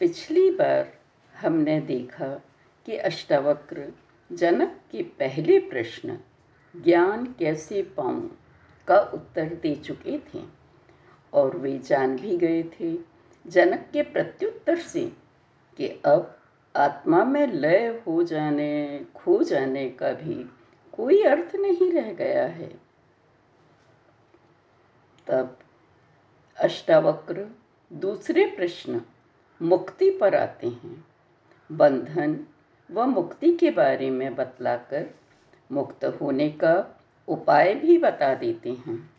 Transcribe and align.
पिछली 0.00 0.50
बार 0.50 0.92
हमने 1.34 1.80
देखा 1.80 2.28
कि 2.86 2.96
अष्टावक्र 2.96 3.92
जनक 4.32 4.80
के 4.92 5.02
पहले 5.02 5.58
प्रश्न, 5.58 6.18
ज्ञान 6.76 7.26
कैसे 7.38 7.82
पाऊँ, 7.82 8.38
का 8.88 8.98
उत्तर 8.98 9.54
दे 9.54 9.74
चुके 9.74 10.18
थे। 10.18 10.42
और 11.32 11.56
वे 11.56 11.78
जान 11.78 12.16
भी 12.16 12.36
गए 12.36 12.62
थे 12.62 12.98
जनक 13.46 13.88
के 13.92 14.02
प्रत्युत्तर 14.02 14.76
से 14.76 15.12
कि 15.76 15.88
अब 15.88 16.40
आत्मा 16.76 17.24
में 17.24 17.46
लय 17.46 18.02
हो 18.06 18.22
जाने, 18.22 19.06
खो 19.14 19.42
जाने 19.42 19.90
का 19.90 20.12
भी 20.12 20.46
कोई 20.92 21.22
अर्थ 21.22 21.56
नहीं 21.56 21.92
रह 21.92 22.12
गया 22.12 22.46
है। 22.46 22.70
तब 25.26 25.58
अष्टावक्र 26.56 27.46
दूसरे 27.92 28.46
प्रश्न 28.46 29.00
मुक्ति 29.62 30.10
पर 30.10 30.34
आते 30.34 30.66
हैं। 30.66 31.04
बंधन 31.72 32.46
व 32.90 33.04
मुक्ति 33.04 33.52
के 33.52 33.70
बारे 33.70 34.10
में 34.10 34.34
बतलाकर 34.34 35.14
मुक्त 35.72 36.04
होने 36.04 36.50
का 36.50 37.00
उपाय 37.28 37.74
भी 37.74 37.98
बता 37.98 38.34
देते 38.34 38.70
हैं। 38.70 39.10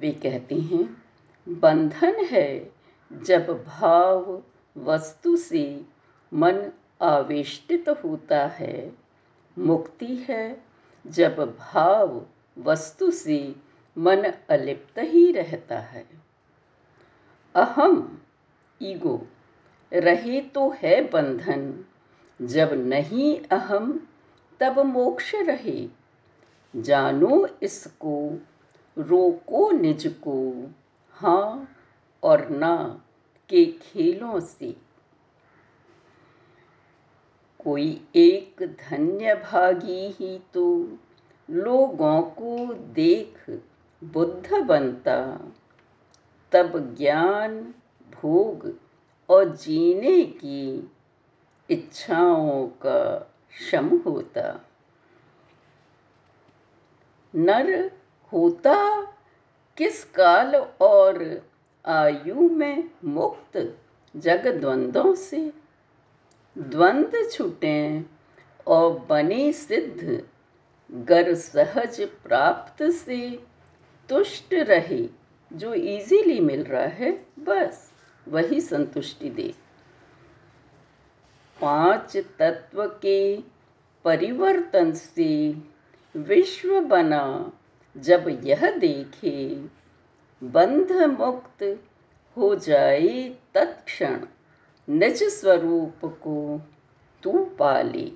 वे 0.00 0.10
कहते 0.12 0.54
हैं, 0.54 1.02
बंधन 1.48 2.24
है 2.24 2.72
जब 3.12 3.64
भाव 3.66 4.42
वस्तु 4.76 5.36
से 5.36 5.84
मन 6.34 6.72
आवेष्टित 7.02 7.88
होता 7.88 8.46
है। 8.46 8.92
मुक्ति 9.58 10.26
है 10.28 10.64
जब 11.06 11.56
भाव 11.58 12.26
वस्तु 12.58 13.10
से 13.10 13.56
मन 13.98 14.32
अलिप्त 14.50 14.98
ही 14.98 15.32
रहता 15.32 15.78
है। 15.78 16.29
अहम, 17.54 18.18
ईगो। 18.82 19.26
रहे 19.92 20.40
तो 20.40 20.70
है 20.70 21.10
बंधन। 21.10 21.84
जब 22.42 22.72
नहीं 22.72 23.40
अहम, 23.40 24.06
तब 24.60 24.78
मोक्ष 24.78 25.34
रहे। 25.34 25.88
जानो 26.76 27.48
इसको, 27.62 28.38
रोको 28.98 29.70
निज 29.70 30.06
को। 30.06 30.70
हाँ 31.12 31.76
और 32.22 32.48
ना 32.48 33.04
के 33.48 33.64
खेलों 33.66 34.40
से। 34.40 34.76
कोई 37.64 38.08
एक 38.16 38.56
धन्य 38.62 39.34
भागी 39.34 40.08
ही 40.10 40.42
तो 40.54 40.98
लोगों 41.50 42.22
को 42.22 42.74
देख 42.74 43.60
बुद्ध 44.04 44.54
बनता। 44.54 45.40
तब 46.52 46.94
ज्ञान, 46.98 47.74
भोग 48.10 48.78
और 49.28 49.56
जीने 49.56 50.22
की 50.22 50.92
इच्छाओं 51.70 52.66
का 52.66 53.32
शम 53.70 53.98
होता। 54.06 54.66
नर 57.34 57.92
होता 58.32 59.02
किस 59.76 60.04
काल 60.04 60.56
और 60.80 61.46
आयु 61.86 62.34
में 62.34 62.90
मुक्त 63.04 63.78
जग 64.16 64.46
द्वंद्वों 64.60 65.14
से? 65.14 65.52
द्वंद 66.58 67.12
छूटे 67.32 68.04
और 68.66 68.98
बने 68.98 69.52
सिद्ध 69.52 70.26
गर 70.92 71.34
सहज 71.34 72.00
प्राप्त 72.00 72.82
से 72.82 73.46
तुष्ट 74.08 74.54
रहे। 74.54 75.19
जो 75.52 75.74
इजीली 75.74 76.40
मिल 76.40 76.64
रहा 76.64 76.86
है, 76.86 77.26
बस, 77.38 77.92
वही 78.28 78.60
संतुष्टि 78.60 79.30
दे। 79.30 79.54
पाँच 81.60 82.16
तत्व 82.16 82.86
के 82.86 83.42
परिवर्तन 84.04 84.92
से 84.92 85.56
विश्व 86.16 86.80
बना, 86.80 87.52
जब 87.96 88.40
यह 88.44 88.70
देखे 88.70 89.64
बंध 90.42 90.92
मुक्त 90.92 91.84
हो 92.36 92.54
जाए 92.54 93.36
तत्क्षण, 93.54 94.26
निज 94.88 95.22
स्वरूप 95.22 96.04
को 96.04 96.60
तू 97.22 97.44
पाले। 97.44 98.12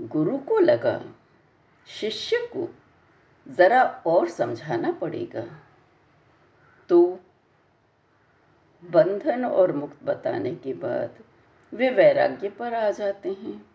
गुरु 0.00 0.38
को 0.38 0.58
लगा, 0.58 1.02
शिष्य 1.86 2.36
को 2.36 2.74
जरा 3.48 4.02
और 4.06 4.28
समझाना 4.28 4.92
पड़ेगा। 4.92 5.46
तो 6.88 7.20
बंधन 8.90 9.44
और 9.44 9.72
मुक्त 9.72 10.04
बताने 10.04 10.54
के 10.54 10.72
बाद 10.72 11.18
वे 11.74 11.90
वैराग्य 11.90 12.48
पर 12.48 12.74
आ 12.74 12.90
जाते 12.90 13.28
हैं। 13.28 13.66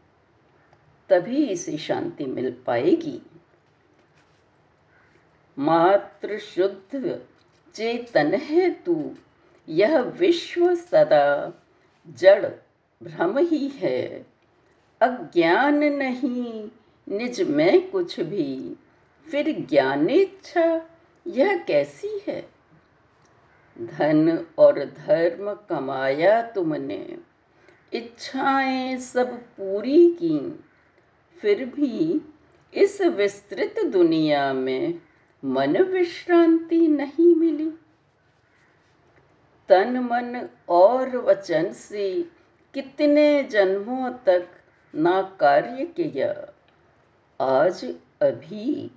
तभी 1.10 1.46
इसे 1.46 1.78
शांति 1.78 2.26
मिल 2.26 2.58
पाएगी। 2.66 3.22
मात्र 5.60 6.38
शुद्ध 6.40 7.22
चेतन 7.74 8.34
है 8.34 8.70
तू, 8.70 9.16
यह 9.70 10.00
विश्व 10.00 10.76
सदा 10.76 11.54
जड़ 12.10 12.46
भ्रम 13.04 13.38
ही 13.38 13.68
है। 13.68 14.26
अज्ञान 15.02 15.84
नहीं, 15.84 16.70
निज 17.10 17.42
में 17.42 17.92
कुछ 17.92 18.20
भी 18.20 18.76
फिर 19.32 19.52
ज्ञानेच्छा 19.60 20.82
यह 21.28 21.58
कैसी 21.58 22.22
है? 22.28 22.50
धन 23.82 24.46
और 24.58 24.86
धर्म 24.86 25.54
कमाया 25.54 26.42
तुमने, 26.42 27.18
इच्छाएँ 27.94 28.98
सब 28.98 29.38
पूरी 29.38 30.12
की, 30.12 30.64
फिर 31.40 31.66
भी 31.66 32.22
इस 32.74 33.02
विस्तृत 33.02 33.76
दुनिया 33.86 34.54
में 34.54 35.02
मन 35.46 35.78
विश्रांति 35.78 36.88
नहीं 36.88 37.36
मिली। 37.36 37.72
तन 39.70 40.00
मन 40.00 40.50
और 40.70 41.18
वचन 41.18 41.72
से 41.72 42.26
कितने 42.74 43.44
जन्मों 43.44 44.12
तक 44.12 44.48
ना 44.96 45.22
कार्य 45.40 45.86
किया, 46.00 46.54
आज 47.42 47.96
अभी 48.22 48.92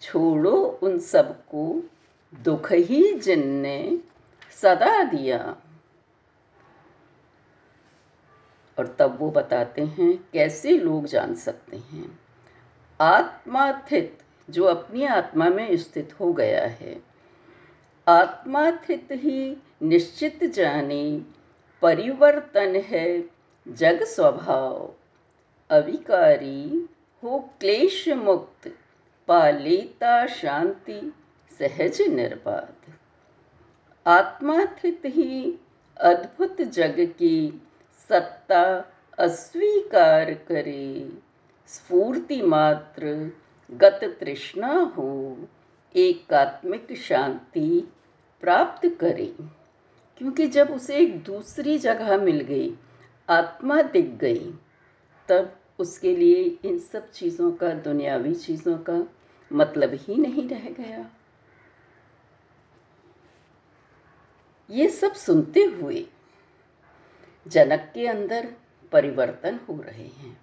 छोड़ो 0.00 0.56
उन 0.82 0.98
सबको 0.98 1.82
दुख 2.34 2.72
ही 2.72 3.14
जिनने 3.14 3.98
सदा 4.52 5.02
दिया। 5.02 5.56
और 8.78 8.96
तब 8.98 9.16
वो 9.20 9.30
बताते 9.30 9.82
हैं 9.82 10.24
कैसे 10.32 10.78
लोग 10.78 11.06
जान 11.06 11.34
सकते 11.34 11.76
हैं। 11.76 12.18
आत्माथित 13.00 14.18
जो 14.50 14.64
अपनी 14.64 15.04
आत्मा 15.04 15.48
में 15.48 15.76
स्थित 15.76 16.20
हो 16.20 16.32
गया 16.32 16.66
है 16.66 17.02
आत्माथित 18.08 19.08
ही 19.12 19.56
निश्चित 19.82 20.44
जाने 20.44 21.22
परिवर्तन 21.82 22.76
है 22.76 23.24
जग 23.68 24.02
स्वभाव। 24.02 24.94
अविकारी 25.70 26.88
हो 27.24 27.38
क्लेश 27.60 28.08
मुक्त 28.08 28.72
पालेता 29.28 30.26
शांति 30.26 31.12
सहज 31.58 32.02
निर्बाध। 32.02 32.92
आत्माथित 34.06 35.02
ही 35.06 35.58
अद्भुत 35.96 36.62
जग 36.62 36.96
की 37.00 37.62
सत्ता 38.08 38.92
अस्वीकार 39.18 40.34
करे। 40.34 41.12
स्फूर्ति 41.66 42.42
मात्र 42.42 43.32
गत 43.70 44.16
तृष्णा 44.20 44.94
हो, 44.98 45.38
एकात्मिक 45.96 46.96
शांति 46.96 47.92
प्राप्त 48.40 48.88
करे। 49.00 49.34
क्योंकि 50.18 50.46
जब 50.46 50.70
उसे 50.70 50.96
एक 50.96 51.22
दूसरी 51.22 51.78
जगह 51.78 52.16
मिल 52.16 52.40
गई, 52.40 52.74
आत्मा 53.28 53.82
दिख 53.82 54.06
गई, 54.06 54.54
तब 55.28 55.56
उसके 55.78 56.16
लिए 56.16 56.58
इन 56.64 56.78
सब 56.78 57.10
चीज़ों 57.10 57.52
का, 57.52 57.72
दुनियावी 57.72 58.34
चीज़ों 58.34 58.78
का 58.78 59.06
मतलब 59.52 59.94
ही 59.94 60.16
नहीं 60.16 60.48
रह 60.48 60.70
गया। 60.70 61.10
ये 64.70 64.88
सब 64.88 65.12
सुनते 65.12 65.64
हुए 65.64 66.06
जनक 67.46 67.90
के 67.94 68.06
अंदर 68.06 68.54
परिवर्तन 68.92 69.60
हो 69.68 69.82
रहे 69.82 70.06
हैं। 70.06 70.40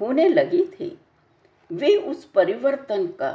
होने 0.00 0.28
लगे 0.28 0.70
थे। 0.80 0.96
वे 1.72 1.96
उस 1.96 2.24
परिवर्तन 2.24 3.06
का 3.06 3.32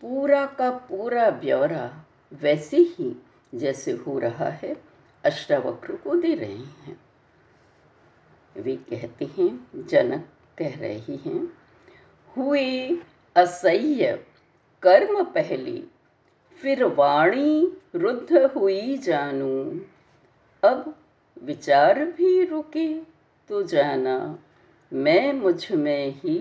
पूरा 0.00 0.46
का 0.46 0.70
पूरा 0.70 1.30
ब्यौरा 1.30 2.04
वैसे 2.32 2.76
ही 2.76 3.22
जैसे 3.54 3.92
हो 3.92 4.18
रहा 4.18 4.48
है 4.48 4.82
अष्टावक्र 5.24 5.96
को 5.96 6.16
दे 6.16 6.34
रहे 6.34 6.56
हैं। 6.56 7.00
वे 8.56 8.76
कहते 8.76 9.24
हैं, 9.24 9.66
जनक 9.88 10.28
कह 10.58 10.78
रहे 10.78 10.98
हैं, 10.98 11.58
हुए 12.36 12.90
असह्य 13.36 14.12
कर्म 14.82 15.22
पहले, 15.24 15.82
फिर 16.62 16.84
वाणी 16.84 17.78
रुद्ध 17.94 18.36
हुई 18.56 18.96
जानू। 18.98 19.80
अब 20.62 20.94
विचार 21.42 22.04
भी 22.04 22.44
रुके 22.44 22.94
तो 23.50 23.62
जाना, 23.62 24.38
मैं 24.92 25.32
मुझमें 25.32 26.14
ही 26.14 26.38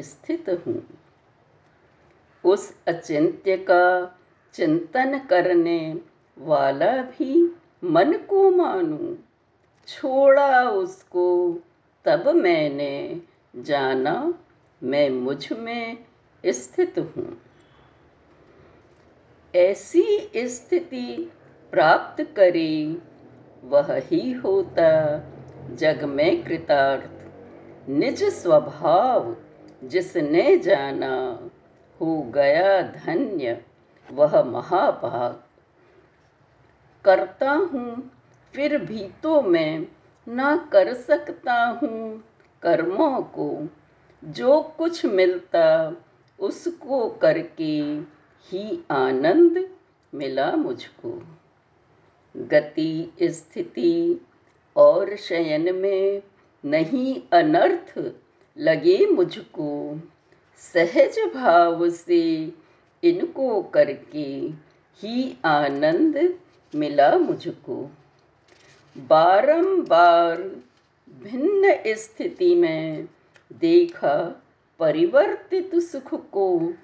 स्थित 0.00 0.48
हूँ। 0.66 0.82
उस 2.44 2.74
अचिंत्य 2.88 3.56
का 3.56 3.84
चिंतन 4.54 5.18
करने 5.18 6.00
वाला 6.38 6.96
भी 6.96 7.56
मन 7.84 8.12
को 8.12 8.50
मानू। 8.50 9.16
छोड़ा 9.88 10.70
उसको, 10.70 11.58
तब 12.04 12.28
मैंने 12.28 13.20
जाना, 13.56 14.34
मैं 14.82 15.08
मुझमें 15.10 15.96
स्थित 16.46 16.98
हूँ। 16.98 17.42
ऐसी 19.54 20.30
स्थिति 20.36 21.32
प्राप्त 21.72 22.22
करे, 22.36 22.96
वह 23.64 23.94
ही 23.94 24.32
होता 24.32 25.18
जग 25.70 26.04
में 26.04 26.42
कृतार्थ, 26.42 27.10
निज 27.88 28.24
स्वभाव 28.24 29.36
जिसने 29.84 30.56
जाना 30.56 31.50
हो 32.00 32.22
गया 32.22 32.82
धन्य, 32.82 33.64
वह 34.12 34.42
महाभाग 34.42 35.42
करता 37.04 37.50
हूँ, 37.50 38.10
फिर 38.54 38.78
भी 38.78 39.10
तो 39.22 39.40
मैं 39.42 39.86
ना 40.28 40.56
कर 40.72 40.94
सकता 40.94 41.64
हूँ 41.82 42.24
कर्मों 42.62 43.22
को, 43.22 43.68
जो 44.24 44.60
कुछ 44.78 45.06
मिलता 45.06 45.96
उसको 46.42 47.08
करके 47.08 47.80
ही 48.52 48.84
आनंद 48.90 49.70
मिला 50.14 50.52
मुझको। 50.52 51.22
गति, 52.36 53.12
स्थिति 53.22 54.20
और 54.76 55.16
शयन 55.16 55.74
में 55.74 56.22
नहीं 56.64 57.20
अनर्थ 57.32 58.12
लगे 58.58 59.06
मुझको। 59.06 60.00
सहज 60.58 61.18
भाव 61.34 61.90
से 61.90 62.52
इनको 63.04 63.62
करके 63.62 64.50
ही 64.98 65.38
आनंद 65.44 66.34
मिला 66.74 67.18
मुझको। 67.18 67.90
बारंबार 68.98 70.42
भिन्न 71.22 71.94
स्थिति 71.94 72.54
में 72.54 73.08
देखा 73.52 74.42
परिवर्तित 74.78 75.74
सुख 75.76 76.30
को 76.30 76.74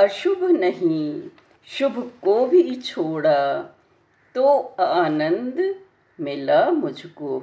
अशुभ 0.00 0.44
नहीं, 0.44 1.30
शुभ 1.66 2.12
को 2.24 2.46
भी 2.46 2.74
छोड़ा 2.74 3.62
तो 4.34 4.58
आनंद 4.80 5.74
मिला 6.20 6.70
मुझको। 6.70 7.42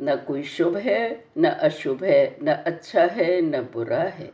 न 0.00 0.16
कोई 0.16 0.42
शुभ 0.42 0.76
है, 0.76 1.24
न 1.38 1.48
अशुभ 1.48 2.04
है, 2.04 2.36
न 2.42 2.52
अच्छा 2.52 3.02
है, 3.02 3.40
न 3.40 3.60
बुरा 3.62 4.02
है। 4.02 4.30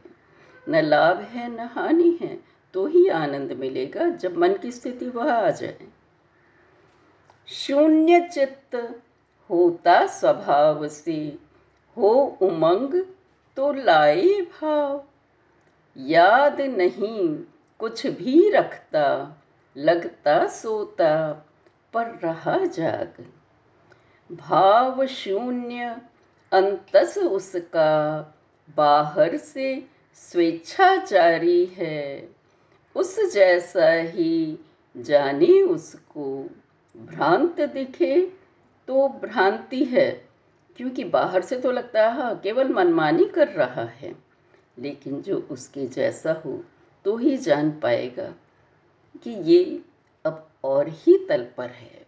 न 0.69 0.81
लाभ 0.81 1.19
है, 1.19 1.49
न 1.49 1.59
हानि 1.59 2.19
है 2.23 2.39
तो 2.75 2.87
ही 2.87 3.09
आनंद 3.09 3.53
मिलेगा 3.53 4.09
जब 4.09 4.37
मन 4.37 4.55
की 4.55 4.71
स्थिति 4.71 5.09
वह 5.09 5.33
आ 5.33 5.51
जाए। 5.51 5.89
शून्य 7.47 8.21
चित्त 8.21 9.03
होता 9.51 10.07
स्वभाव 10.07 10.89
से, 10.89 11.39
हो 11.97 12.39
उमंग 12.43 13.05
तो 13.59 13.73
लाए 13.73 14.25
भाव। 14.27 15.05
याद 15.97 16.61
नहीं, 16.61 17.45
कुछ 17.79 18.07
भी 18.07 18.51
रखता, 18.51 19.37
लगता 19.77 20.47
सोता, 20.47 21.33
पर 21.93 22.07
रहा 22.07 22.59
जाग। 22.67 23.27
भाव 24.33 25.07
शून्य, 25.07 26.03
अंतस 26.53 27.19
उसका, 27.19 28.23
बाहर 28.77 29.37
से 29.37 29.87
स्वेच्छाचारी 30.15 31.67
है। 31.67 32.37
उस 32.95 33.33
जैसा 33.33 33.91
ही 33.91 34.59
जाने 34.97 35.63
उसको। 35.63 36.51
भ्रांत 36.97 37.61
दिखे 37.61 38.33
तो 38.87 39.09
भ्रांति 39.09 39.85
है। 39.85 40.28
क्योंकि 40.79 41.05
बाहर 41.05 41.43
से 41.43 41.59
तो 41.61 41.71
लगता 41.71 42.09
है 42.09 42.35
केवल 42.43 42.69
मनमानी 42.69 43.25
कर 43.25 43.49
रहा 43.49 43.85
है, 43.85 44.15
लेकिन 44.79 45.23
जो 45.23 45.39
उसके 45.51 45.87
जैसा 45.87 46.33
हो 46.45 46.63
तो 47.05 47.17
ही 47.17 47.37
जान 47.37 47.71
पाएगा 47.81 48.35
कि 49.23 49.31
ये 49.31 49.83
अब 50.25 50.49
और 50.65 50.89
ही 50.89 51.27
तल 51.29 51.47
पर 51.57 51.71
है। 51.71 52.07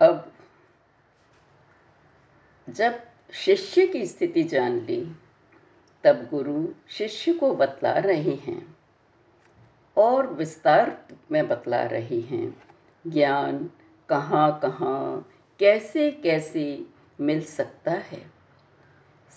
अब, 0.00 0.32
जब 2.68 3.00
शिष्य 3.32 3.86
की 3.86 4.06
स्थिति 4.06 4.42
जान 4.42 4.78
ली, 4.80 5.00
तब 6.04 6.26
गुरु 6.30 6.66
शिष्य 6.88 7.32
को 7.32 7.54
बतला 7.54 7.92
रहे 7.98 8.34
हैं 8.36 8.76
और 9.96 10.26
विस्तार 10.26 10.96
में 11.32 11.48
बतला 11.48 11.82
रहे 11.82 12.20
हैं। 12.20 12.62
ज्ञान 13.06 13.70
कहाँ 14.12 14.58
कहाँ, 14.62 15.28
कैसे 15.58 16.10
कैसे 16.10 16.86
मिल 17.20 17.42
सकता 17.42 17.92
है। 17.92 18.30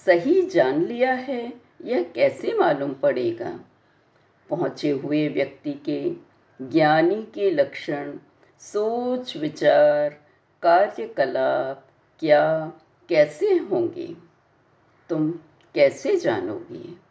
सही 0.05 0.41
जान 0.41 0.85
लिया 0.85 1.13
है, 1.13 1.53
यह 1.85 2.03
कैसे 2.03 2.53
मालूम 2.53 2.93
पड़ेगा। 2.93 3.59
पहुँचे 4.49 4.89
हुए 4.89 5.27
व्यक्ति 5.27 5.73
के, 5.73 6.13
ज्ञानी 6.61 7.23
के 7.23 7.51
लक्षण, 7.51 8.17
सोच, 8.59 9.37
विचार, 9.37 10.09
कार्यकलाप 10.61 11.87
क्या, 12.19 12.73
कैसे 13.09 13.45
होंगे? 13.45 14.15
तुम 15.09 15.31
कैसे 15.75 16.17
जानोगे? 16.17 17.04